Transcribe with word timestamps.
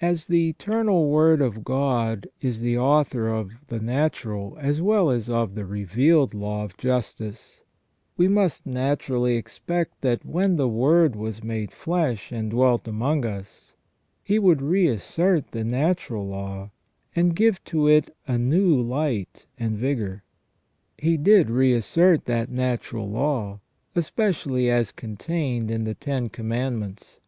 As 0.00 0.26
the 0.26 0.48
Eternal 0.48 1.08
Word 1.08 1.40
of 1.40 1.62
God 1.62 2.26
is 2.40 2.62
the 2.62 2.76
author 2.76 3.28
of 3.28 3.52
the 3.68 3.78
natural 3.78 4.58
as 4.60 4.82
well 4.82 5.08
as 5.08 5.30
of 5.30 5.54
the 5.54 5.64
revealed 5.64 6.34
law 6.34 6.64
of 6.64 6.76
justice, 6.76 7.62
we 8.16 8.26
must 8.26 8.66
naturally 8.66 9.36
expect 9.36 10.00
that 10.00 10.24
when 10.24 10.56
the 10.56 10.66
Word 10.68 11.14
was 11.14 11.44
made 11.44 11.70
flesh 11.70 12.32
and 12.32 12.50
dwelt 12.50 12.88
among 12.88 13.24
us, 13.24 13.76
He 14.24 14.36
would 14.36 14.60
reassert 14.60 15.52
the 15.52 15.62
natural 15.62 16.26
law 16.26 16.72
and 17.14 17.36
give 17.36 17.62
to 17.66 17.86
it 17.86 18.12
new 18.28 18.74
light 18.82 19.46
and 19.56 19.78
vigour. 19.78 20.24
He 20.98 21.16
did 21.16 21.50
reassert 21.50 22.24
that 22.24 22.50
natural 22.50 23.08
law, 23.08 23.60
especially 23.94 24.68
as 24.72 24.90
contained 24.90 25.70
in 25.70 25.84
the 25.84 25.94
Ten 25.94 26.30
Commandments. 26.30 27.20